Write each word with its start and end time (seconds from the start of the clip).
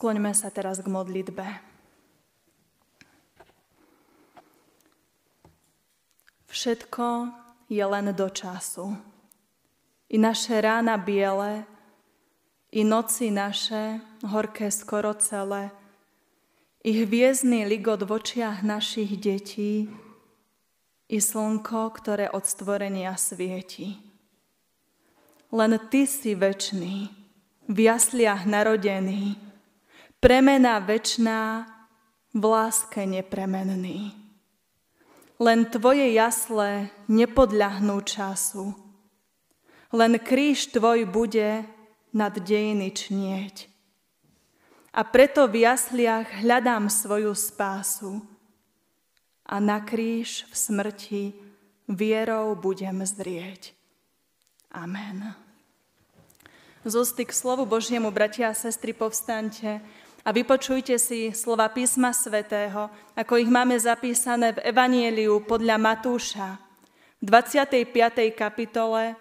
Skloňme 0.00 0.32
sa 0.32 0.48
teraz 0.48 0.80
k 0.80 0.88
modlitbe. 0.88 1.44
Všetko 6.48 7.28
je 7.68 7.84
len 7.84 8.08
do 8.16 8.32
času. 8.32 8.96
I 10.08 10.16
naše 10.16 10.56
rána 10.56 10.96
biele, 10.96 11.68
i 12.72 12.80
noci 12.80 13.28
naše, 13.28 14.00
horké 14.24 14.72
skoro 14.72 15.12
celé, 15.20 15.68
i 16.80 17.04
hviezdny 17.04 17.68
ligot 17.68 18.00
v 18.00 18.24
očiach 18.24 18.64
našich 18.64 19.20
detí, 19.20 19.84
i 21.12 21.18
slnko, 21.20 21.92
ktoré 21.92 22.32
od 22.32 22.48
stvorenia 22.48 23.20
svieti. 23.20 24.00
Len 25.52 25.76
Ty 25.92 26.08
si 26.08 26.32
večný, 26.32 27.12
v 27.68 27.78
jasliach 27.84 28.48
narodený, 28.48 29.49
premena 30.20 30.78
večná, 30.78 31.66
v 32.30 32.44
láske 32.46 33.06
nepremenný. 33.06 34.14
Len 35.40 35.66
Tvoje 35.66 36.12
jasle 36.14 36.92
nepodľahnú 37.08 37.96
času, 38.04 38.76
len 39.90 40.20
kríž 40.20 40.70
Tvoj 40.70 41.08
bude 41.08 41.66
nad 42.14 42.34
dejiny 42.36 42.92
čnieť. 42.92 43.56
A 44.90 45.06
preto 45.06 45.46
v 45.46 45.66
jasliach 45.66 46.42
hľadám 46.42 46.90
svoju 46.90 47.34
spásu 47.34 48.22
a 49.46 49.58
na 49.62 49.78
kríž 49.82 50.46
v 50.50 50.54
smrti 50.54 51.24
vierou 51.86 52.54
budem 52.58 53.02
zrieť. 53.06 53.74
Amen. 54.70 55.34
Zosty 56.86 57.26
k 57.26 57.32
slovu 57.34 57.66
Božiemu, 57.66 58.10
bratia 58.10 58.50
a 58.50 58.56
sestry, 58.56 58.94
povstaňte 58.94 59.82
a 60.24 60.28
vypočujte 60.32 61.00
si 61.00 61.32
slova 61.32 61.72
písma 61.72 62.12
svätého, 62.12 62.92
ako 63.16 63.40
ich 63.40 63.48
máme 63.48 63.76
zapísané 63.80 64.52
v 64.52 64.62
Evanieliu 64.68 65.40
podľa 65.48 65.76
Matúša 65.80 66.70
v 67.20 67.28
25. 67.28 68.32
kapitole 68.32 69.16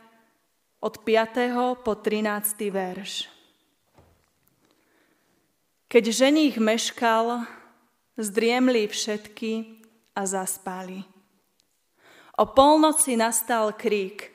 od 0.80 1.04
5. 1.04 1.84
po 1.84 1.94
13. 2.00 2.72
verš. 2.72 3.28
Keď 5.90 6.04
ženích 6.08 6.56
meškal, 6.62 7.44
zdriemli 8.16 8.88
všetky 8.88 9.84
a 10.16 10.22
zaspali. 10.24 11.04
O 12.40 12.48
polnoci 12.48 13.20
nastal 13.20 13.76
krík. 13.76 14.32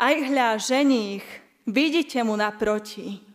Aj 0.00 0.16
hľa, 0.16 0.56
ženích, 0.56 1.24
vidíte 1.68 2.24
mu 2.24 2.32
naproti. 2.32 3.31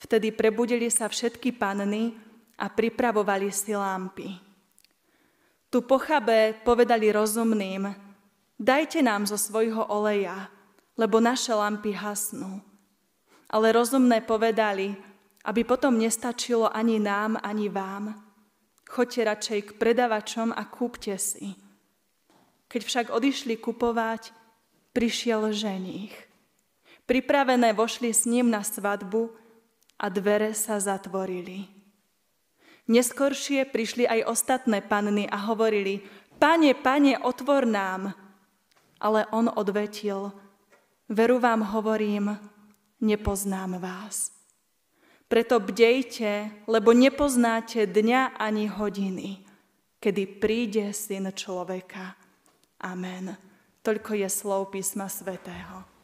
Vtedy 0.00 0.32
prebudili 0.32 0.88
sa 0.88 1.12
všetky 1.12 1.52
panny 1.60 2.16
a 2.56 2.72
pripravovali 2.72 3.52
si 3.52 3.76
lámpy. 3.76 4.32
Tu 5.68 5.78
pochabé 5.84 6.56
povedali 6.64 7.12
rozumným, 7.12 7.92
dajte 8.56 9.04
nám 9.04 9.28
zo 9.28 9.36
svojho 9.36 9.86
oleja, 9.92 10.50
lebo 10.96 11.20
naše 11.20 11.52
lampy 11.52 11.94
hasnú. 11.94 12.64
Ale 13.52 13.76
rozumné 13.76 14.24
povedali, 14.24 14.96
aby 15.44 15.62
potom 15.68 16.00
nestačilo 16.00 16.68
ani 16.72 16.96
nám, 16.98 17.36
ani 17.40 17.68
vám. 17.68 18.16
Choďte 18.88 19.20
radšej 19.22 19.60
k 19.62 19.70
predavačom 19.78 20.48
a 20.50 20.62
kúpte 20.66 21.14
si. 21.20 21.54
Keď 22.66 22.80
však 22.82 23.06
odišli 23.14 23.58
kupovať, 23.62 24.34
prišiel 24.90 25.54
ženích. 25.54 26.14
Pripravené 27.06 27.74
vošli 27.74 28.10
s 28.10 28.26
ním 28.26 28.50
na 28.50 28.62
svadbu 28.62 29.30
a 30.00 30.08
dvere 30.08 30.56
sa 30.56 30.80
zatvorili. 30.80 31.68
Neskoršie 32.88 33.68
prišli 33.68 34.08
aj 34.08 34.26
ostatné 34.26 34.80
panny 34.80 35.28
a 35.28 35.36
hovorili, 35.52 36.00
Pane, 36.40 36.72
pane, 36.72 37.20
otvor 37.20 37.68
nám. 37.68 38.16
Ale 38.96 39.28
on 39.28 39.52
odvetil, 39.52 40.32
Veru 41.10 41.36
vám 41.36 41.60
hovorím, 41.60 42.38
nepoznám 43.00 43.76
vás. 43.76 44.32
Preto 45.28 45.60
bdejte, 45.60 46.50
lebo 46.66 46.96
nepoznáte 46.96 47.86
dňa 47.86 48.40
ani 48.40 48.70
hodiny, 48.70 49.42
kedy 50.00 50.40
príde 50.40 50.90
Syn 50.96 51.28
človeka. 51.34 52.16
Amen. 52.80 53.36
Toľko 53.84 54.16
je 54.16 54.28
slov 54.32 54.72
písma 54.72 55.12
svätého. 55.12 55.99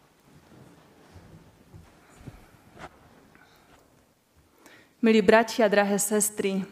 Milí 5.03 5.21
bratia, 5.23 5.69
drahé 5.69 6.01
sestry, 6.01 6.65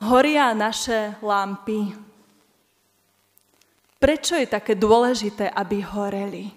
horia 0.00 0.50
naše 0.56 1.14
lampy, 1.22 1.92
Prečo 4.02 4.34
je 4.34 4.50
také 4.50 4.74
dôležité, 4.74 5.46
aby 5.46 5.78
horeli? 5.78 6.50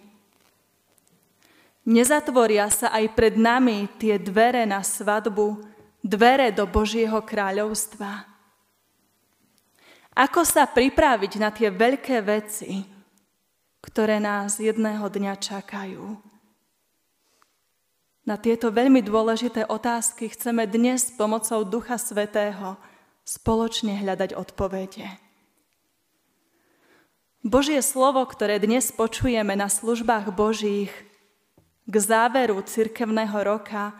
Nezatvoria 1.85 2.65
sa 2.73 2.89
aj 2.89 3.13
pred 3.13 3.37
nami 3.37 3.85
tie 4.01 4.17
dvere 4.17 4.65
na 4.65 4.81
svadbu, 4.81 5.61
dvere 6.01 6.49
do 6.49 6.65
Božieho 6.65 7.21
kráľovstva? 7.21 8.25
Ako 10.17 10.41
sa 10.41 10.65
pripraviť 10.65 11.33
na 11.37 11.53
tie 11.53 11.69
veľké 11.69 12.17
veci, 12.25 12.81
ktoré 13.77 14.17
nás 14.17 14.57
jedného 14.57 15.05
dňa 15.05 15.33
čakajú? 15.37 16.34
Na 18.25 18.41
tieto 18.41 18.73
veľmi 18.73 19.05
dôležité 19.05 19.69
otázky 19.69 20.33
chceme 20.33 20.65
dnes 20.65 21.13
pomocou 21.13 21.61
Ducha 21.61 22.01
Svetého 22.01 22.73
spoločne 23.21 24.01
hľadať 24.01 24.33
odpovede. 24.33 25.05
Božie 27.45 27.77
slovo, 27.85 28.25
ktoré 28.25 28.57
dnes 28.57 28.89
počujeme 28.89 29.53
na 29.53 29.69
službách 29.69 30.33
Božích 30.33 30.89
k 31.85 31.95
záveru 32.01 32.65
cirkevného 32.65 33.45
roka, 33.45 33.93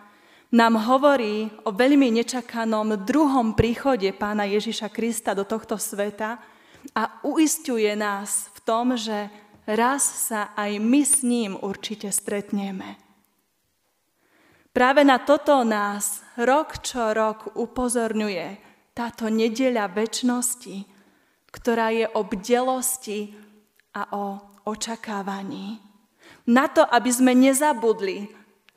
nám 0.50 0.82
hovorí 0.90 1.54
o 1.62 1.70
veľmi 1.70 2.10
nečakanom 2.18 3.06
druhom 3.06 3.54
príchode 3.54 4.10
pána 4.10 4.50
Ježiša 4.50 4.90
Krista 4.90 5.38
do 5.38 5.46
tohto 5.46 5.78
sveta 5.78 6.42
a 6.98 7.22
uistuje 7.22 7.94
nás 7.94 8.50
v 8.58 8.60
tom, 8.66 8.98
že 8.98 9.30
raz 9.70 10.02
sa 10.02 10.50
aj 10.58 10.82
my 10.82 11.02
s 11.06 11.22
ním 11.22 11.54
určite 11.62 12.10
stretneme. 12.10 13.05
Práve 14.76 15.08
na 15.08 15.24
toto 15.24 15.64
nás 15.64 16.20
rok 16.36 16.84
čo 16.84 17.16
rok 17.16 17.56
upozorňuje 17.56 18.60
táto 18.92 19.32
nedeľa 19.32 19.88
väčšnosti, 19.88 20.84
ktorá 21.48 21.96
je 21.96 22.04
o 22.12 22.28
bdelosti 22.28 23.32
a 23.96 24.12
o 24.12 24.26
očakávaní. 24.68 25.80
Na 26.52 26.68
to, 26.68 26.84
aby 26.84 27.08
sme 27.08 27.32
nezabudli, 27.32 28.28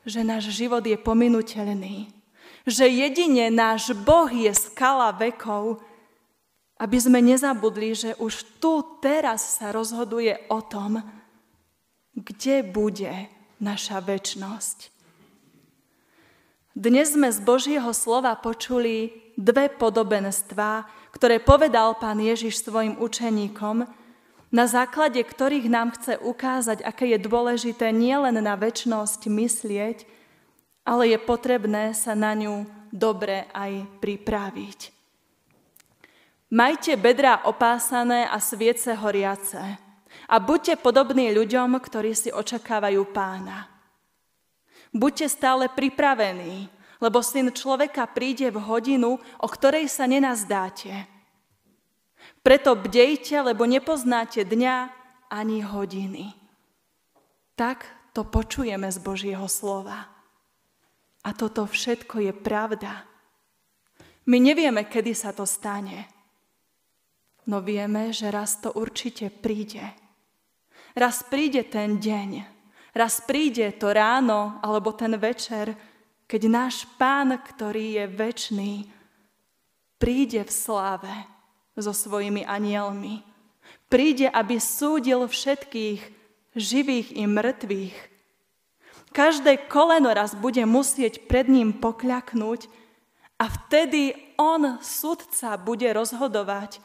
že 0.07 0.23
náš 0.23 0.55
život 0.55 0.87
je 0.87 0.95
pominuteľný, 0.95 2.07
že 2.63 2.87
jedine 2.87 3.51
náš 3.51 3.91
Boh 3.91 4.31
je 4.31 4.55
skala 4.55 5.11
vekov, 5.11 5.83
aby 6.79 6.95
sme 6.95 7.19
nezabudli, 7.19 7.91
že 7.91 8.15
už 8.15 8.63
tu 8.63 9.03
teraz 9.03 9.59
sa 9.59 9.75
rozhoduje 9.75 10.47
o 10.47 10.63
tom, 10.63 11.03
kde 12.15 12.63
bude 12.63 13.27
naša 13.59 13.99
väčnosť. 13.99 14.98
Dnes 16.77 17.17
sme 17.17 17.33
z 17.33 17.41
Božieho 17.41 17.89
slova 17.97 18.37
počuli 18.37 19.09
dve 19.33 19.73
podobenstvá, 19.73 20.85
ktoré 21.09 21.41
povedal 21.41 21.97
pán 21.97 22.21
Ježiš 22.21 22.61
svojim 22.61 22.93
učeníkom, 23.01 23.89
na 24.53 24.65
základe 24.69 25.17
ktorých 25.17 25.65
nám 25.65 25.97
chce 25.97 26.21
ukázať, 26.21 26.85
aké 26.85 27.09
je 27.13 27.19
dôležité 27.21 27.89
nielen 27.89 28.37
na 28.37 28.53
väčnosť 28.53 29.29
myslieť, 29.29 30.05
ale 30.85 31.13
je 31.13 31.17
potrebné 31.17 31.97
sa 31.97 32.13
na 32.13 32.37
ňu 32.37 32.65
dobre 32.93 33.49
aj 33.53 33.85
pripraviť. 34.01 34.79
Majte 36.53 36.97
bedrá 36.97 37.45
opásané 37.45 38.25
a 38.25 38.41
sviece 38.41 38.93
horiace 38.93 39.61
a 40.25 40.35
buďte 40.41 40.81
podobní 40.81 41.29
ľuďom, 41.33 41.77
ktorí 41.77 42.13
si 42.17 42.29
očakávajú 42.33 43.05
pána. 43.09 43.78
Buďte 44.89 45.27
stále 45.29 45.65
pripravení, 45.69 46.69
lebo 46.97 47.21
syn 47.21 47.53
človeka 47.53 48.09
príde 48.09 48.49
v 48.49 48.59
hodinu, 48.59 49.21
o 49.21 49.47
ktorej 49.47 49.87
sa 49.87 50.09
nenazdáte. 50.09 51.05
Preto 52.43 52.75
bdejte, 52.75 53.39
lebo 53.45 53.63
nepoznáte 53.69 54.43
dňa 54.43 54.75
ani 55.29 55.61
hodiny. 55.61 56.33
Tak 57.55 57.85
to 58.15 58.25
počujeme 58.25 58.89
z 58.89 58.99
Božieho 58.99 59.45
slova. 59.45 60.09
A 61.23 61.29
toto 61.35 61.67
všetko 61.67 62.23
je 62.25 62.33
pravda. 62.33 63.05
My 64.25 64.37
nevieme, 64.39 64.87
kedy 64.87 65.11
sa 65.13 65.35
to 65.35 65.43
stane. 65.43 66.07
No 67.49 67.65
vieme, 67.65 68.13
že 68.13 68.29
raz 68.29 68.61
to 68.61 68.71
určite 68.73 69.33
príde. 69.33 69.83
Raz 70.93 71.25
príde 71.27 71.65
ten 71.65 71.97
deň. 71.97 72.58
Raz 72.93 73.21
príde 73.21 73.69
to 73.77 73.93
ráno 73.93 74.57
alebo 74.65 74.89
ten 74.93 75.13
večer, 75.19 75.77
keď 76.29 76.41
náš 76.49 76.85
pán, 76.97 77.33
ktorý 77.37 78.01
je 78.01 78.05
väčší, 78.09 78.73
príde 79.97 80.41
v 80.45 80.51
sláve 80.51 81.13
so 81.77 81.93
svojimi 81.93 82.45
anielmi. 82.45 83.25
Príde, 83.89 84.29
aby 84.29 84.61
súdil 84.61 85.25
všetkých 85.25 86.01
živých 86.53 87.17
i 87.17 87.25
mŕtvych. 87.25 87.97
Každé 89.09 89.69
koleno 89.69 90.13
raz 90.13 90.37
bude 90.37 90.61
musieť 90.69 91.25
pred 91.25 91.49
ním 91.49 91.73
pokľaknúť 91.81 92.69
a 93.41 93.45
vtedy 93.49 94.13
on, 94.37 94.77
sudca, 94.85 95.57
bude 95.57 95.89
rozhodovať, 95.89 96.77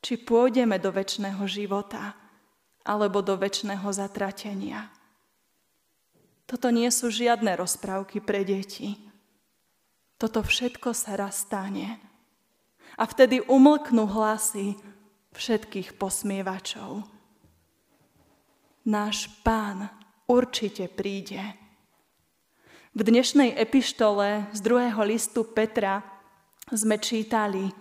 či 0.00 0.16
pôjdeme 0.16 0.80
do 0.80 0.88
väčšného 0.88 1.44
života 1.44 2.16
alebo 2.82 3.20
do 3.20 3.36
väčšného 3.36 3.86
zatratenia. 3.92 5.01
Toto 6.46 6.68
nie 6.68 6.88
sú 6.92 7.08
žiadne 7.08 7.56
rozprávky 7.56 8.20
pre 8.22 8.44
deti. 8.44 8.98
Toto 10.20 10.44
všetko 10.44 10.94
sa 10.94 11.18
raz 11.18 11.42
stane. 11.42 11.98
A 12.94 13.08
vtedy 13.08 13.40
umlknú 13.48 14.04
hlasy 14.06 14.76
všetkých 15.32 15.96
posmievačov. 15.96 17.02
Náš 18.84 19.30
pán 19.46 19.88
určite 20.28 20.90
príde. 20.90 21.40
V 22.92 23.00
dnešnej 23.00 23.56
epištole 23.56 24.52
z 24.52 24.58
druhého 24.60 25.00
listu 25.08 25.48
Petra 25.48 26.04
sme 26.68 27.00
čítali 27.00 27.72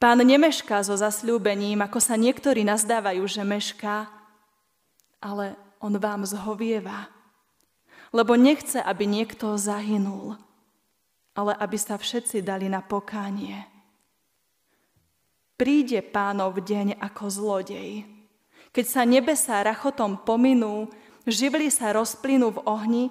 Pán 0.00 0.16
nemešká 0.16 0.80
so 0.80 0.96
zasľúbením, 0.96 1.84
ako 1.84 2.00
sa 2.00 2.16
niektorí 2.16 2.64
nazdávajú, 2.64 3.20
že 3.28 3.44
mešká, 3.44 4.08
ale 5.20 5.60
on 5.76 5.92
vám 6.00 6.24
zhovieva, 6.24 7.12
lebo 8.10 8.34
nechce, 8.34 8.82
aby 8.82 9.06
niekto 9.06 9.54
zahynul, 9.54 10.38
ale 11.34 11.52
aby 11.58 11.78
sa 11.78 11.94
všetci 11.94 12.42
dali 12.42 12.66
na 12.66 12.82
pokánie. 12.82 13.66
Príde 15.54 16.00
pánov 16.02 16.58
deň 16.64 16.98
ako 16.98 17.24
zlodej. 17.30 18.08
Keď 18.70 18.86
sa 18.86 19.02
nebesá 19.04 19.60
rachotom 19.60 20.22
pominú, 20.24 20.88
živly 21.28 21.68
sa 21.68 21.92
rozplynú 21.92 22.54
v 22.54 22.64
ohni 22.64 23.04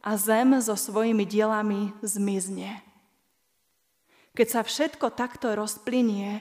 a 0.00 0.16
zem 0.16 0.56
so 0.64 0.74
svojimi 0.74 1.28
dielami 1.28 1.92
zmizne. 2.00 2.80
Keď 4.32 4.48
sa 4.48 4.60
všetko 4.64 5.12
takto 5.12 5.52
rozplynie, 5.52 6.40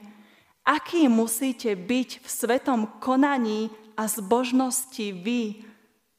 aký 0.64 1.10
musíte 1.12 1.74
byť 1.76 2.10
v 2.24 2.28
svetom 2.30 2.88
konaní 3.04 3.74
a 4.00 4.08
zbožnosti 4.08 5.12
vy, 5.12 5.69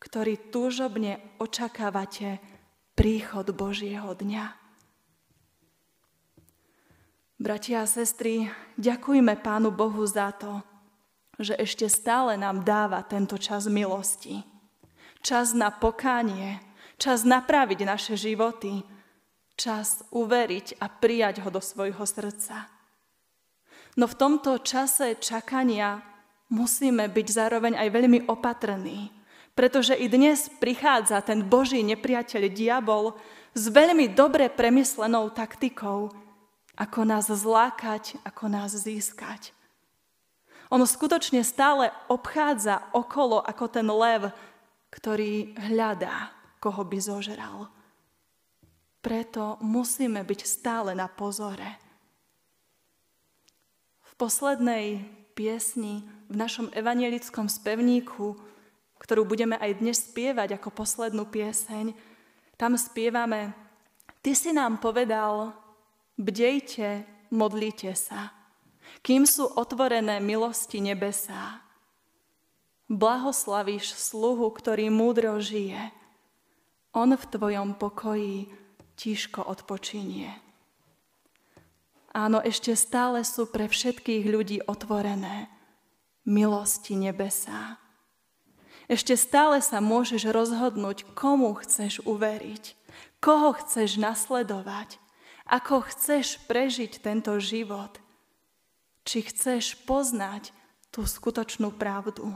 ktorí 0.00 0.49
túžobne 0.49 1.20
očakávate 1.37 2.41
príchod 2.97 3.44
Božieho 3.52 4.17
dňa. 4.17 4.56
Bratia 7.41 7.85
a 7.85 7.88
sestry, 7.88 8.49
ďakujme 8.76 9.37
Pánu 9.41 9.73
Bohu 9.73 10.05
za 10.05 10.32
to, 10.32 10.61
že 11.41 11.56
ešte 11.56 11.88
stále 11.88 12.37
nám 12.37 12.64
dáva 12.64 13.00
tento 13.00 13.41
čas 13.41 13.64
milosti. 13.64 14.44
Čas 15.25 15.56
na 15.56 15.73
pokánie, 15.73 16.61
čas 17.00 17.25
napraviť 17.25 17.81
naše 17.85 18.14
životy, 18.17 18.85
čas 19.56 20.05
uveriť 20.12 20.81
a 20.81 20.88
prijať 20.88 21.44
ho 21.44 21.49
do 21.52 21.61
svojho 21.61 22.05
srdca. 22.05 22.69
No 23.97 24.05
v 24.05 24.19
tomto 24.20 24.61
čase 24.61 25.17
čakania 25.17 26.00
musíme 26.52 27.08
byť 27.08 27.26
zároveň 27.29 27.76
aj 27.76 27.88
veľmi 27.88 28.19
opatrní, 28.29 29.20
pretože 29.55 29.94
i 29.94 30.06
dnes 30.08 30.49
prichádza 30.61 31.20
ten 31.20 31.44
Boží 31.44 31.82
nepriateľ 31.85 32.43
diabol 32.50 33.19
s 33.52 33.67
veľmi 33.69 34.14
dobre 34.14 34.47
premyslenou 34.49 35.31
taktikou, 35.35 36.14
ako 36.79 37.00
nás 37.05 37.29
zlákať, 37.29 38.17
ako 38.25 38.44
nás 38.49 38.73
získať. 38.73 39.52
On 40.70 40.79
skutočne 40.79 41.43
stále 41.43 41.91
obchádza 42.06 42.87
okolo 42.94 43.43
ako 43.43 43.64
ten 43.67 43.91
lev, 43.91 44.31
ktorý 44.94 45.58
hľadá, 45.58 46.31
koho 46.62 46.87
by 46.87 46.99
zožral. 47.02 47.67
Preto 49.02 49.58
musíme 49.64 50.23
byť 50.23 50.41
stále 50.47 50.94
na 50.94 51.11
pozore. 51.11 51.81
V 54.06 54.12
poslednej 54.14 55.02
piesni 55.35 56.06
v 56.29 56.35
našom 56.37 56.69
evanielickom 56.70 57.49
spevníku, 57.49 58.37
ktorú 59.00 59.25
budeme 59.25 59.56
aj 59.56 59.81
dnes 59.81 60.05
spievať 60.05 60.61
ako 60.61 60.69
poslednú 60.70 61.25
pieseň, 61.26 61.97
tam 62.61 62.76
spievame 62.76 63.56
Ty 64.20 64.37
si 64.37 64.52
nám 64.52 64.85
povedal, 64.85 65.56
Bdejte, 66.20 67.08
modlite 67.32 67.97
sa, 67.97 68.37
kým 69.00 69.25
sú 69.25 69.49
otvorené 69.56 70.20
milosti 70.20 70.85
nebesá. 70.85 71.64
Blahoslavíš 72.93 73.97
sluhu, 73.97 74.52
ktorý 74.52 74.93
múdro 74.93 75.41
žije. 75.41 75.81
On 76.93 77.08
v 77.08 77.25
tvojom 77.25 77.81
pokoji 77.81 78.52
tiško 79.00 79.49
odpočinie. 79.49 80.29
Áno, 82.12 82.44
ešte 82.44 82.76
stále 82.76 83.25
sú 83.25 83.49
pre 83.49 83.70
všetkých 83.70 84.25
ľudí 84.29 84.58
otvorené 84.69 85.49
milosti 86.29 87.00
nebesá. 87.00 87.81
Ešte 88.91 89.15
stále 89.15 89.63
sa 89.63 89.79
môžeš 89.79 90.27
rozhodnúť, 90.35 91.07
komu 91.15 91.55
chceš 91.63 92.03
uveriť, 92.03 92.75
koho 93.23 93.55
chceš 93.55 94.03
nasledovať, 94.03 94.99
ako 95.47 95.87
chceš 95.87 96.43
prežiť 96.51 96.99
tento 96.99 97.39
život? 97.39 98.03
Či 99.07 99.31
chceš 99.31 99.79
poznať 99.87 100.51
tú 100.91 101.07
skutočnú 101.07 101.71
pravdu? 101.71 102.35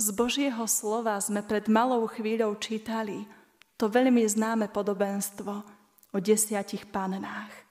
Z 0.00 0.08
Božieho 0.16 0.64
slova 0.64 1.20
sme 1.20 1.44
pred 1.44 1.68
malou 1.68 2.08
chvíľou 2.08 2.56
čítali 2.56 3.28
to 3.76 3.92
veľmi 3.92 4.24
známe 4.24 4.72
podobenstvo 4.72 5.52
o 6.14 6.18
desiatich 6.22 6.88
pannách. 6.88 7.61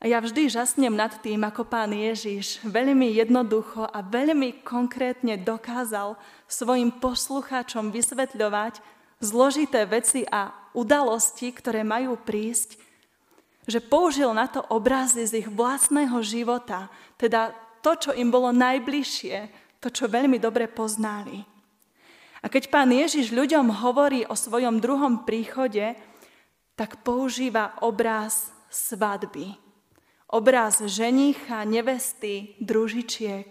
A 0.00 0.08
ja 0.08 0.16
vždy 0.16 0.48
žasnem 0.48 0.96
nad 0.96 1.12
tým, 1.20 1.44
ako 1.44 1.68
pán 1.68 1.92
Ježiš 1.92 2.64
veľmi 2.64 3.20
jednoducho 3.20 3.84
a 3.84 4.00
veľmi 4.00 4.64
konkrétne 4.64 5.36
dokázal 5.36 6.16
svojim 6.48 6.88
poslucháčom 6.88 7.92
vysvetľovať 7.92 8.80
zložité 9.20 9.84
veci 9.84 10.24
a 10.24 10.56
udalosti, 10.72 11.52
ktoré 11.52 11.84
majú 11.84 12.16
prísť, 12.16 12.80
že 13.68 13.84
použil 13.84 14.32
na 14.32 14.48
to 14.48 14.64
obrazy 14.72 15.28
z 15.28 15.44
ich 15.44 15.48
vlastného 15.52 16.16
života, 16.24 16.88
teda 17.20 17.52
to, 17.84 17.92
čo 18.08 18.10
im 18.16 18.32
bolo 18.32 18.56
najbližšie, 18.56 19.36
to, 19.84 19.92
čo 19.92 20.08
veľmi 20.08 20.40
dobre 20.40 20.64
poznali. 20.64 21.44
A 22.40 22.48
keď 22.48 22.72
pán 22.72 22.88
Ježiš 22.88 23.36
ľuďom 23.36 23.84
hovorí 23.84 24.24
o 24.24 24.32
svojom 24.32 24.80
druhom 24.80 25.28
príchode, 25.28 25.92
tak 26.72 27.04
používa 27.04 27.76
obraz 27.84 28.48
svadby. 28.72 29.69
Obraz 30.30 30.78
ženicha, 30.86 31.66
nevesty, 31.66 32.54
družičiek 32.62 33.50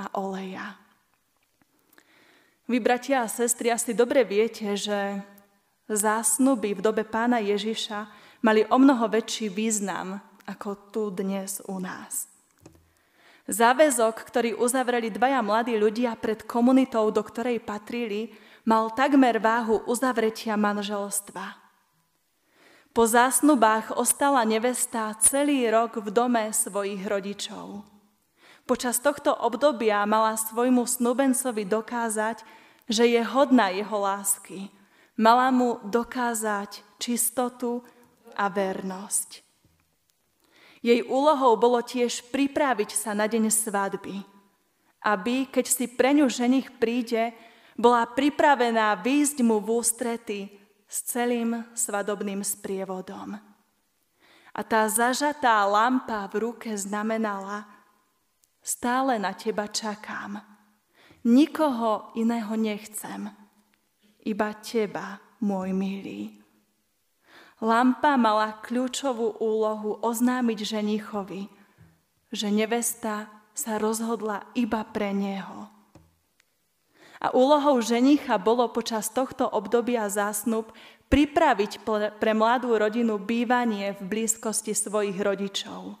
a 0.00 0.08
oleja. 0.16 0.80
Vy, 2.64 2.80
bratia 2.80 3.20
a 3.20 3.28
sestry, 3.28 3.68
asi 3.68 3.92
dobre 3.92 4.24
viete, 4.24 4.80
že 4.80 5.20
zásnuby 5.92 6.72
v 6.72 6.80
dobe 6.80 7.04
pána 7.04 7.36
Ježiša 7.44 8.08
mali 8.40 8.64
o 8.72 8.80
mnoho 8.80 9.12
väčší 9.12 9.52
význam 9.52 10.24
ako 10.48 10.88
tu 10.88 11.02
dnes 11.12 11.60
u 11.68 11.76
nás. 11.76 12.32
Záväzok, 13.44 14.24
ktorý 14.24 14.56
uzavreli 14.56 15.12
dvaja 15.12 15.44
mladí 15.44 15.76
ľudia 15.76 16.16
pred 16.16 16.48
komunitou, 16.48 17.12
do 17.12 17.20
ktorej 17.20 17.60
patrili, 17.60 18.32
mal 18.64 18.88
takmer 18.88 19.36
váhu 19.36 19.84
uzavretia 19.84 20.56
manželstva. 20.56 21.59
Po 22.90 23.06
zásnubách 23.06 23.94
ostala 23.94 24.42
nevesta 24.42 25.14
celý 25.22 25.70
rok 25.70 26.02
v 26.02 26.10
dome 26.10 26.50
svojich 26.50 27.06
rodičov. 27.06 27.86
Počas 28.66 28.98
tohto 28.98 29.34
obdobia 29.34 30.02
mala 30.06 30.34
svojmu 30.34 30.86
snubencovi 30.86 31.66
dokázať, 31.66 32.42
že 32.90 33.06
je 33.06 33.22
hodná 33.22 33.70
jeho 33.70 33.98
lásky 33.98 34.70
Mala 35.20 35.52
mu 35.52 35.76
dokázať 35.84 36.80
čistotu 36.96 37.84
a 38.32 38.48
vernosť. 38.48 39.44
Jej 40.80 41.04
úlohou 41.04 41.60
bolo 41.60 41.84
tiež 41.84 42.24
pripraviť 42.32 42.96
sa 42.96 43.12
na 43.12 43.28
deň 43.28 43.52
svadby, 43.52 44.16
aby, 45.04 45.44
keď 45.44 45.66
si 45.68 45.92
pre 45.92 46.16
ňu 46.16 46.24
ženich 46.32 46.72
príde, 46.80 47.36
bola 47.76 48.08
pripravená 48.08 48.96
výjsť 48.96 49.44
mu 49.44 49.60
v 49.60 49.68
ústrety 49.76 50.40
s 50.90 51.06
celým 51.06 51.62
svadobným 51.78 52.42
sprievodom. 52.42 53.38
A 54.50 54.60
tá 54.66 54.90
zažatá 54.90 55.62
lampa 55.62 56.26
v 56.26 56.50
ruke 56.50 56.74
znamenala, 56.74 57.70
stále 58.58 59.22
na 59.22 59.30
teba 59.30 59.70
čakám. 59.70 60.42
Nikoho 61.22 62.10
iného 62.18 62.58
nechcem 62.58 63.30
iba 64.24 64.52
teba, 64.60 65.20
môj 65.40 65.72
milý. 65.72 66.40
Lampa 67.60 68.16
mala 68.16 68.56
kľúčovú 68.64 69.36
úlohu 69.40 70.00
oznámiť 70.00 70.58
ženichovi, 70.64 71.48
že 72.32 72.48
nevesta 72.48 73.28
sa 73.52 73.76
rozhodla 73.76 74.48
iba 74.56 74.80
pre 74.88 75.12
neho. 75.12 75.68
A 77.20 77.36
úlohou 77.36 77.84
ženicha 77.84 78.40
bolo 78.40 78.64
počas 78.72 79.12
tohto 79.12 79.44
obdobia 79.44 80.08
zásnub 80.08 80.72
pripraviť 81.12 81.84
pre 82.16 82.32
mladú 82.32 82.72
rodinu 82.72 83.20
bývanie 83.20 83.92
v 83.98 84.00
blízkosti 84.00 84.72
svojich 84.72 85.20
rodičov. 85.20 86.00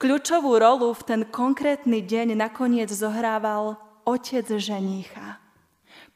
Kľúčovú 0.00 0.56
rolu 0.56 0.94
v 0.96 1.02
ten 1.04 1.20
konkrétny 1.28 2.00
deň 2.00 2.38
nakoniec 2.38 2.88
zohrával 2.88 3.76
otec 4.06 4.46
ženicha. 4.56 5.42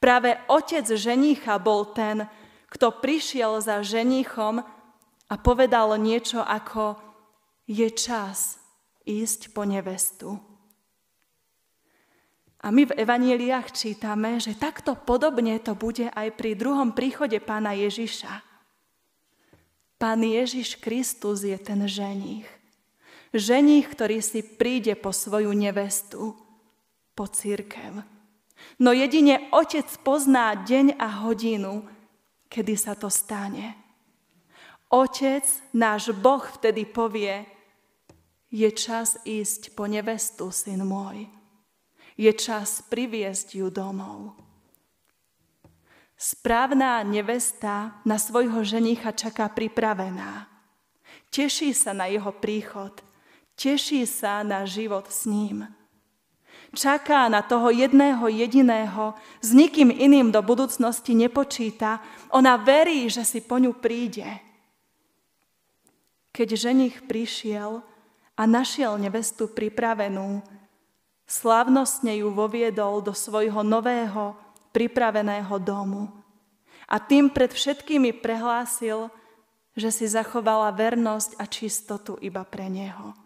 Práve 0.00 0.40
otec 0.48 0.88
ženicha 0.94 1.58
bol 1.60 1.92
ten, 1.92 2.24
kto 2.70 3.02
prišiel 3.02 3.60
za 3.60 3.84
ženichom 3.84 4.64
a 5.28 5.34
povedal 5.40 5.96
niečo 6.00 6.40
ako 6.40 6.96
je 7.68 7.88
čas 7.92 8.60
ísť 9.04 9.52
po 9.52 9.64
nevestu. 9.68 10.53
A 12.64 12.72
my 12.72 12.88
v 12.88 12.96
evaníliách 12.96 13.76
čítame, 13.76 14.40
že 14.40 14.56
takto 14.56 14.96
podobne 14.96 15.60
to 15.60 15.76
bude 15.76 16.08
aj 16.08 16.32
pri 16.32 16.56
druhom 16.56 16.96
príchode 16.96 17.36
pána 17.36 17.76
Ježiša. 17.76 18.40
Pán 20.00 20.24
Ježiš 20.24 20.80
Kristus 20.80 21.44
je 21.44 21.60
ten 21.60 21.84
ženich. 21.84 22.48
Ženich, 23.36 23.92
ktorý 23.92 24.24
si 24.24 24.40
príde 24.40 24.96
po 24.96 25.12
svoju 25.12 25.52
nevestu, 25.52 26.32
po 27.12 27.28
církev. 27.28 28.00
No 28.80 28.96
jedine 28.96 29.52
Otec 29.52 29.84
pozná 30.00 30.56
deň 30.56 30.96
a 30.96 31.20
hodinu, 31.20 31.84
kedy 32.48 32.80
sa 32.80 32.96
to 32.96 33.12
stane. 33.12 33.76
Otec, 34.88 35.44
náš 35.76 36.16
Boh 36.16 36.40
vtedy 36.40 36.88
povie, 36.88 37.44
je 38.48 38.72
čas 38.72 39.20
ísť 39.28 39.76
po 39.76 39.84
nevestu, 39.84 40.48
syn 40.48 40.80
môj. 40.86 41.43
Je 42.14 42.30
čas 42.32 42.82
priviesť 42.86 43.58
ju 43.58 43.66
domov. 43.70 44.38
Správna 46.14 47.02
nevesta 47.02 47.98
na 48.06 48.16
svojho 48.16 48.62
ženicha 48.62 49.10
čaká 49.10 49.50
pripravená. 49.50 50.46
Teší 51.34 51.74
sa 51.74 51.90
na 51.90 52.06
jeho 52.06 52.30
príchod. 52.30 53.02
Teší 53.58 54.06
sa 54.06 54.46
na 54.46 54.62
život 54.62 55.10
s 55.10 55.26
ním 55.26 55.66
čaká 56.74 57.30
na 57.30 57.40
toho 57.40 57.70
jedného 57.70 58.26
jediného, 58.28 59.14
s 59.40 59.54
nikým 59.54 59.94
iným 59.94 60.34
do 60.34 60.42
budúcnosti 60.42 61.14
nepočíta, 61.14 62.02
ona 62.34 62.58
verí, 62.58 63.06
že 63.06 63.22
si 63.22 63.40
po 63.40 63.56
ňu 63.62 63.78
príde. 63.78 64.26
Keď 66.34 66.48
ženich 66.58 67.06
prišiel 67.06 67.80
a 68.34 68.42
našiel 68.42 68.98
nevestu 68.98 69.46
pripravenú, 69.46 70.42
slávnostne 71.24 72.20
ju 72.20 72.32
voviedol 72.32 73.00
do 73.00 73.16
svojho 73.16 73.64
nového, 73.64 74.36
pripraveného 74.72 75.56
domu. 75.62 76.10
A 76.90 77.00
tým 77.00 77.32
pred 77.32 77.48
všetkými 77.48 78.20
prehlásil, 78.20 79.08
že 79.74 79.90
si 79.90 80.06
zachovala 80.06 80.70
vernosť 80.76 81.40
a 81.40 81.44
čistotu 81.48 82.14
iba 82.20 82.44
pre 82.46 82.68
neho 82.70 83.24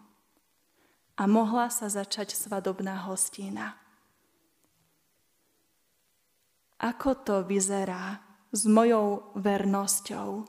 a 1.19 1.27
mohla 1.27 1.67
sa 1.67 1.91
začať 1.91 2.31
svadobná 2.31 2.95
hostina. 3.11 3.75
Ako 6.79 7.11
to 7.27 7.43
vyzerá 7.43 8.23
s 8.55 8.63
mojou 8.63 9.35
vernosťou 9.35 10.47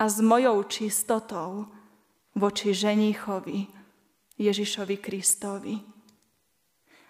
a 0.00 0.04
s 0.08 0.16
mojou 0.24 0.64
čistotou 0.64 1.68
voči 2.32 2.72
ženichovi 2.72 3.68
Ježišovi 4.40 4.96
Kristovi? 4.96 5.95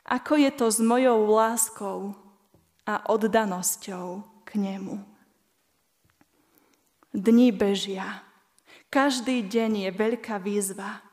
Ako 0.07 0.39
je 0.39 0.51
to 0.55 0.71
s 0.71 0.79
mojou 0.79 1.27
láskou 1.27 2.15
a 2.87 3.03
oddanosťou 3.11 4.23
k 4.47 4.51
nemu? 4.55 5.03
Dni 7.11 7.51
bežia. 7.51 8.23
Každý 8.87 9.43
deň 9.43 9.87
je 9.87 9.91
veľká 9.91 10.39
výzva– 10.39 11.03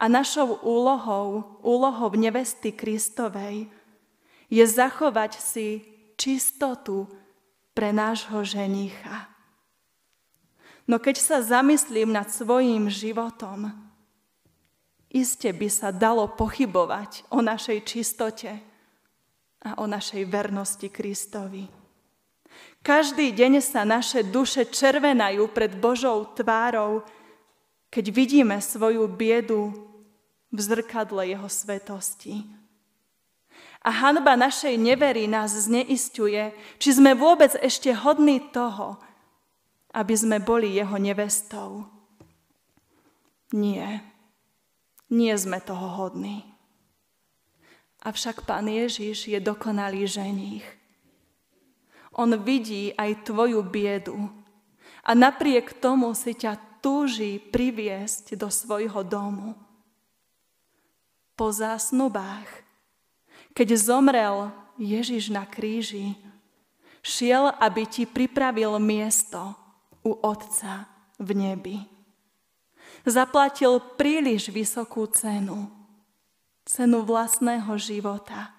a 0.00 0.08
našou 0.08 0.56
úlohou, 0.64 1.60
úlohou 1.60 2.08
nevesty 2.16 2.72
Kristovej, 2.72 3.68
je 4.48 4.64
zachovať 4.64 5.36
si 5.36 5.84
čistotu 6.16 7.04
pre 7.76 7.92
nášho 7.92 8.40
ženicha. 8.40 9.28
No 10.88 10.96
keď 10.96 11.20
sa 11.20 11.38
zamyslím 11.44 12.16
nad 12.16 12.32
svojím 12.32 12.88
životom, 12.88 13.89
iste 15.10 15.50
by 15.50 15.68
sa 15.68 15.90
dalo 15.90 16.30
pochybovať 16.38 17.30
o 17.34 17.42
našej 17.42 17.78
čistote 17.82 18.50
a 19.60 19.70
o 19.82 19.84
našej 19.84 20.24
vernosti 20.30 20.88
Kristovi. 20.88 21.66
Každý 22.80 23.36
deň 23.36 23.60
sa 23.60 23.84
naše 23.84 24.24
duše 24.24 24.64
červenajú 24.64 25.52
pred 25.52 25.76
Božou 25.76 26.24
tvárou, 26.32 27.04
keď 27.92 28.04
vidíme 28.08 28.56
svoju 28.56 29.04
biedu 29.10 29.74
v 30.48 30.58
zrkadle 30.58 31.28
jeho 31.28 31.48
svetosti. 31.50 32.40
A 33.80 33.90
hanba 33.92 34.36
našej 34.36 34.76
nevery 34.76 35.28
nás 35.28 35.56
zneistuje, 35.56 36.52
či 36.76 36.90
sme 36.92 37.16
vôbec 37.16 37.52
ešte 37.60 37.92
hodní 37.92 38.40
toho, 38.52 39.00
aby 39.92 40.14
sme 40.16 40.38
boli 40.40 40.76
jeho 40.76 40.96
nevestou. 41.00 41.88
Nie, 43.50 44.04
nie 45.10 45.34
sme 45.34 45.58
toho 45.58 45.98
hodní. 45.98 46.46
Avšak 48.00 48.48
Pán 48.48 48.70
Ježiš 48.70 49.28
je 49.28 49.36
dokonalý 49.42 50.08
ženích. 50.08 50.64
On 52.16 52.30
vidí 52.40 52.96
aj 52.96 53.28
tvoju 53.28 53.60
biedu 53.60 54.16
a 55.04 55.12
napriek 55.12 55.76
tomu 55.78 56.16
si 56.16 56.32
ťa 56.32 56.80
túži 56.80 57.36
priviesť 57.38 58.40
do 58.40 58.48
svojho 58.48 59.04
domu 59.04 59.52
po 61.36 61.52
zásnubách, 61.52 62.48
keď 63.56 63.68
zomrel 63.76 64.52
Ježiš 64.80 65.32
na 65.32 65.44
kríži, 65.44 66.16
šiel, 67.00 67.52
aby 67.60 67.88
ti 67.88 68.04
pripravil 68.04 68.76
miesto 68.80 69.56
u 70.04 70.16
Otca 70.20 70.88
v 71.20 71.28
nebi. 71.36 71.99
Zaplatil 73.06 73.80
príliš 73.96 74.52
vysokú 74.52 75.08
cenu, 75.08 75.72
cenu 76.68 77.00
vlastného 77.02 77.72
života, 77.80 78.52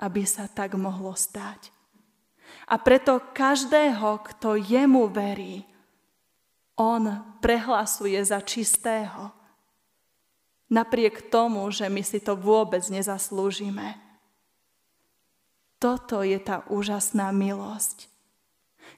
aby 0.00 0.24
sa 0.24 0.48
tak 0.48 0.74
mohlo 0.74 1.12
stať. 1.12 1.68
A 2.68 2.80
preto 2.80 3.20
každého, 3.36 4.24
kto 4.24 4.56
jemu 4.56 5.08
verí, 5.12 5.64
on 6.80 7.36
prehlasuje 7.44 8.16
za 8.24 8.40
čistého 8.40 9.42
napriek 10.72 11.28
tomu, 11.28 11.68
že 11.68 11.92
my 11.92 12.00
si 12.00 12.16
to 12.16 12.32
vôbec 12.32 12.80
nezaslúžime. 12.88 14.00
Toto 15.76 16.24
je 16.24 16.40
tá 16.40 16.64
úžasná 16.72 17.28
milosť. 17.28 18.08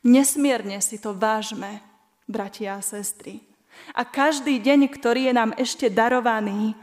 Nesmierne 0.06 0.78
si 0.78 1.02
to 1.02 1.11
vážme, 1.11 1.82
bratia 2.30 2.78
a 2.78 2.84
sestry. 2.84 3.42
A 3.95 4.02
každý 4.02 4.59
deň, 4.59 4.90
ktorý 4.90 5.31
je 5.31 5.35
nám 5.35 5.50
ešte 5.59 5.87
darovaný, 5.90 6.75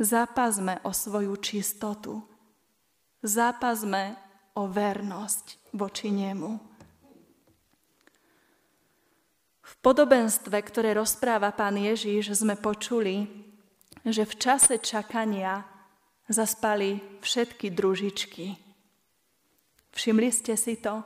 zápasme 0.00 0.80
o 0.84 0.90
svoju 0.90 1.36
čistotu. 1.40 2.24
Zápasme 3.20 4.16
o 4.56 4.64
vernosť 4.64 5.72
voči 5.76 6.08
nemu. 6.08 6.70
V 9.60 9.74
podobenstve, 9.78 10.56
ktoré 10.58 10.96
rozpráva 10.96 11.54
pán 11.54 11.78
Ježíš, 11.78 12.42
sme 12.42 12.58
počuli, 12.58 13.28
že 14.02 14.26
v 14.26 14.34
čase 14.34 14.82
čakania 14.82 15.62
zaspali 16.26 16.98
všetky 17.22 17.70
družičky. 17.70 18.58
Všimli 19.94 20.30
ste 20.34 20.58
si 20.58 20.80
to? 20.80 21.04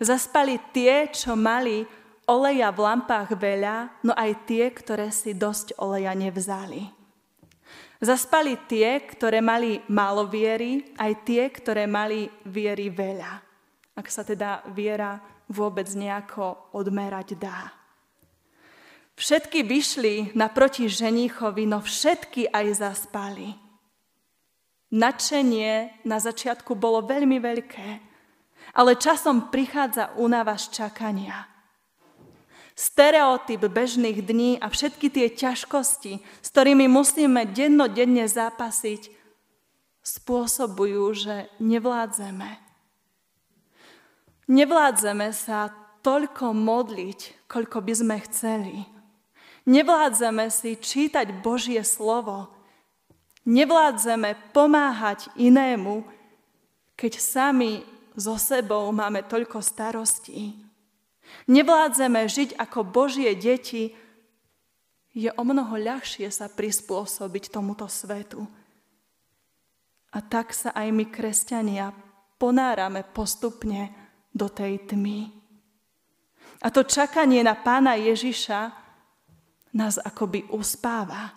Zaspali 0.00 0.56
tie, 0.72 1.12
čo 1.12 1.36
mali 1.36 1.84
oleja 2.26 2.72
v 2.72 2.80
lampách 2.82 3.36
veľa, 3.36 4.04
no 4.04 4.12
aj 4.16 4.48
tie, 4.48 4.70
ktoré 4.70 5.08
si 5.12 5.36
dosť 5.36 5.76
oleja 5.80 6.12
nevzali. 6.12 6.88
Zaspali 8.04 8.58
tie, 8.68 9.00
ktoré 9.00 9.40
mali 9.40 9.80
málo 9.88 10.28
viery, 10.28 10.84
aj 11.00 11.12
tie, 11.24 11.42
ktoré 11.48 11.88
mali 11.88 12.28
viery 12.44 12.92
veľa. 12.92 13.32
Ak 13.96 14.10
sa 14.10 14.26
teda 14.26 14.66
viera 14.74 15.22
vôbec 15.48 15.86
nejako 15.94 16.74
odmerať 16.76 17.38
dá. 17.38 17.72
Všetky 19.14 19.62
vyšli 19.62 20.34
naproti 20.34 20.90
ženichovi, 20.90 21.70
no 21.70 21.78
všetky 21.78 22.50
aj 22.50 22.66
zaspali. 22.82 23.54
Načenie 24.90 26.02
na 26.02 26.18
začiatku 26.18 26.74
bolo 26.74 27.02
veľmi 27.06 27.38
veľké, 27.38 27.88
Ale 28.74 28.98
časom 28.98 29.54
prichádza 29.54 30.16
únava 30.18 30.58
z 30.58 30.82
čakania. 30.82 31.53
Stereotyp 32.74 33.70
bežných 33.70 34.18
dní 34.18 34.58
a 34.58 34.66
všetky 34.66 35.06
tie 35.06 35.30
ťažkosti, 35.30 36.18
s 36.18 36.48
ktorými 36.50 36.90
musíme 36.90 37.46
dennodenne 37.46 38.26
zápasiť, 38.26 39.14
spôsobujú, 40.02 41.02
že 41.14 41.36
nevládzeme. 41.62 42.60
Nevládzeme 44.50 45.30
sa 45.32 45.72
toľko 46.04 46.52
modliť, 46.52 47.48
koľko 47.48 47.78
by 47.80 47.94
sme 47.96 48.16
chceli. 48.28 48.76
Nevládzeme 49.64 50.52
si 50.52 50.76
čítať 50.76 51.40
Božie 51.40 51.80
slovo. 51.86 52.52
Nevládzeme 53.48 54.52
pomáhať 54.52 55.32
inému, 55.40 56.04
keď 56.98 57.12
sami 57.22 57.86
so 58.12 58.36
sebou 58.36 58.92
máme 58.92 59.24
toľko 59.24 59.64
starostí. 59.64 60.63
Nevládzeme 61.50 62.24
žiť 62.24 62.56
ako 62.56 62.86
Božie 62.88 63.32
deti, 63.36 63.92
je 65.14 65.30
o 65.30 65.42
mnoho 65.46 65.78
ľahšie 65.78 66.26
sa 66.32 66.50
prispôsobiť 66.50 67.54
tomuto 67.54 67.86
svetu. 67.86 68.42
A 70.10 70.18
tak 70.22 70.50
sa 70.50 70.74
aj 70.74 70.90
my, 70.90 71.06
kresťania, 71.06 71.94
ponárame 72.38 73.06
postupne 73.06 73.94
do 74.34 74.50
tej 74.50 74.82
tmy. 74.90 75.30
A 76.62 76.70
to 76.74 76.82
čakanie 76.82 77.46
na 77.46 77.54
pána 77.54 77.94
Ježiša 77.94 78.74
nás 79.74 79.98
akoby 80.02 80.46
uspáva. 80.50 81.34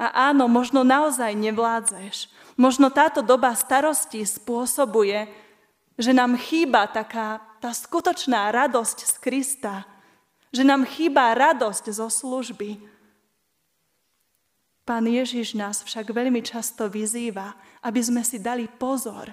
A 0.00 0.32
áno, 0.32 0.48
možno 0.48 0.80
naozaj 0.80 1.36
nevládzeš. 1.36 2.32
Možno 2.56 2.88
táto 2.88 3.20
doba 3.20 3.52
starosti 3.52 4.24
spôsobuje, 4.24 5.28
že 6.00 6.16
nám 6.16 6.40
chýba 6.40 6.88
taká 6.88 7.44
tá 7.60 7.76
skutočná 7.76 8.48
radosť 8.48 8.98
z 9.04 9.14
Krista, 9.20 9.84
že 10.48 10.64
nám 10.64 10.88
chýba 10.88 11.36
radosť 11.36 11.92
zo 11.92 12.08
služby. 12.08 12.80
Pán 14.88 15.04
Ježiš 15.04 15.52
nás 15.52 15.84
však 15.84 16.08
veľmi 16.08 16.40
často 16.40 16.88
vyzýva, 16.88 17.52
aby 17.84 18.00
sme 18.00 18.24
si 18.24 18.40
dali 18.40 18.64
pozor, 18.64 19.30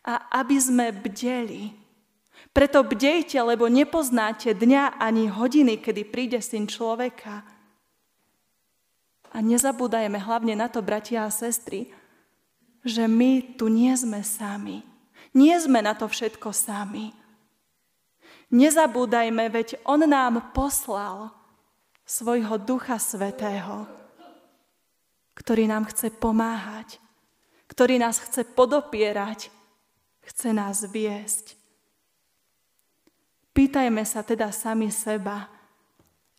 a 0.00 0.40
aby 0.40 0.56
sme 0.56 0.88
bdeli. 0.90 1.76
Preto 2.50 2.82
bdejte, 2.82 3.36
lebo 3.44 3.68
nepoznáte 3.68 4.56
dňa 4.56 4.96
ani 4.98 5.28
hodiny, 5.28 5.78
kedy 5.78 6.02
príde 6.08 6.40
syn 6.40 6.66
človeka. 6.66 7.44
A 9.30 9.38
nezabúdajme 9.38 10.18
hlavne 10.18 10.58
na 10.58 10.66
to, 10.66 10.82
bratia 10.82 11.28
a 11.28 11.30
sestry, 11.30 11.92
že 12.82 13.06
my 13.06 13.54
tu 13.54 13.70
nie 13.70 13.92
sme 13.94 14.24
sami. 14.24 14.89
Nie 15.34 15.56
sme 15.62 15.78
na 15.78 15.94
to 15.94 16.10
všetko 16.10 16.50
sami. 16.50 17.14
Nezabúdajme, 18.50 19.46
veď 19.46 19.78
On 19.86 20.02
nám 20.02 20.50
poslal 20.50 21.30
svojho 22.02 22.58
Ducha 22.58 22.98
Svetého, 22.98 23.86
ktorý 25.38 25.70
nám 25.70 25.86
chce 25.86 26.10
pomáhať, 26.10 26.98
ktorý 27.70 28.02
nás 28.02 28.18
chce 28.18 28.42
podopierať, 28.42 29.54
chce 30.26 30.48
nás 30.50 30.82
viesť. 30.90 31.54
Pýtajme 33.54 34.02
sa 34.02 34.26
teda 34.26 34.50
sami 34.50 34.90
seba, 34.90 35.46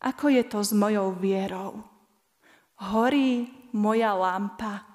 ako 0.04 0.28
je 0.28 0.44
to 0.44 0.60
s 0.60 0.76
mojou 0.76 1.16
vierou. 1.16 1.80
Horí 2.92 3.48
moja 3.72 4.12
lampa. 4.12 4.91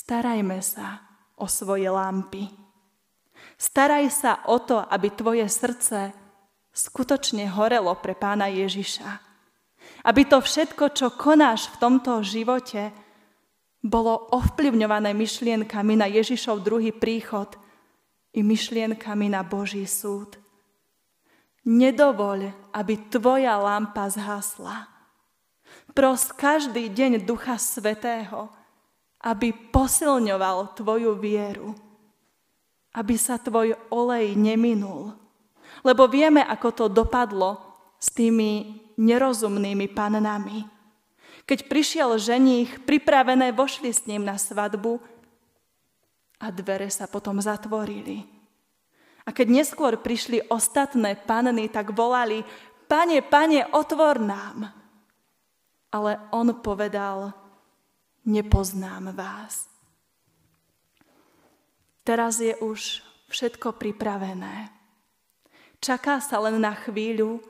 Starajme 0.00 0.64
sa 0.64 1.04
o 1.36 1.44
svoje 1.44 1.92
lampy. 1.92 2.48
Staraj 3.60 4.08
sa 4.08 4.32
o 4.48 4.56
to, 4.56 4.80
aby 4.80 5.12
tvoje 5.12 5.44
srdce 5.44 6.16
skutočne 6.72 7.44
horelo 7.52 7.92
pre 8.00 8.16
pána 8.16 8.48
Ježiša. 8.48 9.20
Aby 10.08 10.24
to 10.24 10.40
všetko, 10.40 10.96
čo 10.96 11.12
konáš 11.12 11.68
v 11.76 11.76
tomto 11.84 12.24
živote, 12.24 12.96
bolo 13.84 14.32
ovplyvňované 14.32 15.12
myšlienkami 15.12 16.00
na 16.00 16.08
Ježišov 16.08 16.64
druhý 16.64 16.96
príchod 16.96 17.52
i 18.32 18.40
myšlienkami 18.40 19.28
na 19.28 19.44
Boží 19.44 19.84
súd. 19.84 20.40
Nedovoľ, 21.68 22.72
aby 22.72 22.94
tvoja 23.12 23.60
lampa 23.60 24.08
zhasla. 24.08 24.88
Pros 25.92 26.32
každý 26.32 26.88
deň 26.88 27.28
Ducha 27.28 27.60
Svetého, 27.60 28.59
aby 29.20 29.52
posilňoval 29.52 30.76
tvoju 30.76 31.12
vieru, 31.20 31.76
aby 32.96 33.14
sa 33.20 33.36
tvoj 33.36 33.76
olej 33.92 34.32
neminul. 34.36 35.12
Lebo 35.84 36.08
vieme, 36.08 36.40
ako 36.44 36.68
to 36.72 36.84
dopadlo 36.88 37.60
s 38.00 38.10
tými 38.12 38.80
nerozumnými 38.96 39.86
pannami 39.92 40.80
keď 41.50 41.66
prišiel 41.66 42.14
ženích, 42.14 42.86
pripravené 42.86 43.50
vošli 43.50 43.90
s 43.90 44.06
ním 44.06 44.22
na 44.22 44.38
svadbu 44.38 45.02
a 46.38 46.46
dvere 46.54 46.86
sa 46.94 47.10
potom 47.10 47.42
zatvorili. 47.42 48.22
A 49.26 49.34
keď 49.34 49.58
neskôr 49.58 49.98
prišli 49.98 50.46
ostatné 50.46 51.18
panny, 51.18 51.66
tak 51.66 51.90
volali, 51.90 52.46
pane, 52.86 53.18
pane, 53.26 53.66
otvor 53.74 54.22
nám. 54.22 54.70
Ale 55.90 56.22
on 56.30 56.54
povedal, 56.62 57.34
nepoznám 58.26 59.12
vás. 59.14 59.68
Teraz 62.04 62.40
je 62.40 62.56
už 62.58 63.04
všetko 63.30 63.78
pripravené. 63.78 64.72
Čaká 65.80 66.20
sa 66.20 66.40
len 66.42 66.60
na 66.60 66.74
chvíľu, 66.74 67.40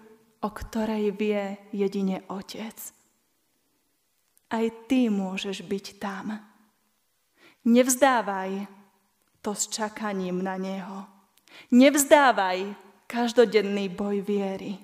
o 0.40 0.48
ktorej 0.52 1.14
vie 1.16 1.58
jedine 1.72 2.22
Otec 2.28 3.00
aj 4.50 4.90
ty 4.90 5.06
môžeš 5.06 5.62
byť 5.62 5.86
tam. 6.02 6.42
Nevzdávaj 7.62 8.66
to 9.40 9.54
s 9.54 9.70
čakaním 9.70 10.42
na 10.42 10.58
Neho. 10.58 11.06
Nevzdávaj 11.70 12.74
každodenný 13.06 13.90
boj 13.90 14.22
viery. 14.22 14.82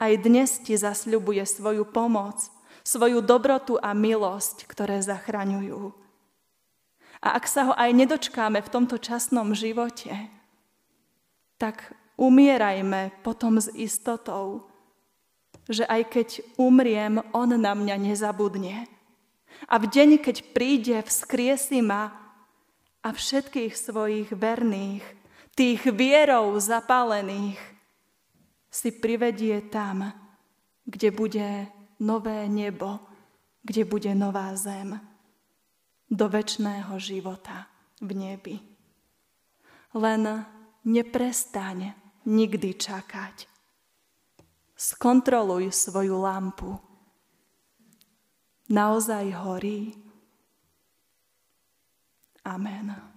Aj 0.00 0.12
dnes 0.18 0.58
ti 0.64 0.74
zasľubuje 0.74 1.44
svoju 1.46 1.86
pomoc, 1.88 2.50
svoju 2.90 3.22
dobrotu 3.22 3.78
a 3.78 3.94
milosť, 3.94 4.66
ktoré 4.66 4.98
zachraňujú. 4.98 5.94
A 7.22 7.38
ak 7.38 7.46
sa 7.46 7.70
ho 7.70 7.74
aj 7.78 7.94
nedočkáme 7.94 8.58
v 8.58 8.72
tomto 8.72 8.98
časnom 8.98 9.54
živote, 9.54 10.10
tak 11.54 11.94
umierajme 12.18 13.14
potom 13.22 13.62
s 13.62 13.70
istotou, 13.78 14.66
že 15.70 15.86
aj 15.86 16.02
keď 16.10 16.28
umriem, 16.58 17.22
on 17.30 17.54
na 17.54 17.78
mňa 17.78 17.94
nezabudne. 18.00 18.90
A 19.70 19.78
v 19.78 19.86
deň, 19.86 20.18
keď 20.18 20.36
príde, 20.50 20.96
vzkriesi 21.04 21.84
ma 21.84 22.10
a 23.04 23.08
všetkých 23.14 23.76
svojich 23.76 24.34
verných, 24.34 25.04
tých 25.54 25.84
vierov 25.92 26.56
zapálených, 26.58 27.60
si 28.72 28.90
privedie 28.90 29.60
tam, 29.68 30.10
kde 30.88 31.10
bude 31.12 31.68
nové 32.00 32.48
nebo, 32.48 33.00
kde 33.62 33.84
bude 33.84 34.14
nová 34.14 34.56
zem, 34.56 35.00
do 36.10 36.26
väčšného 36.28 36.98
života 36.98 37.70
v 38.02 38.10
nebi. 38.16 38.56
Len 39.94 40.22
neprestaň 40.84 41.94
nikdy 42.26 42.74
čakať. 42.74 43.46
Skontroluj 44.74 45.70
svoju 45.70 46.16
lampu. 46.18 46.72
Naozaj 48.70 49.26
horí. 49.44 49.92
Amen. 52.46 53.09